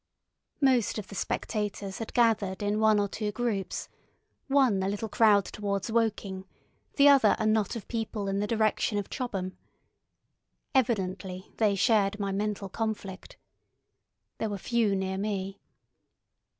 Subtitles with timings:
[0.61, 5.91] Most of the spectators had gathered in one or two groups—one a little crowd towards
[5.91, 6.45] Woking,
[6.95, 9.59] the other a knot of people in the direction of Chobham.
[10.73, 13.37] Evidently they shared my mental conflict.
[14.39, 15.59] There were few near me.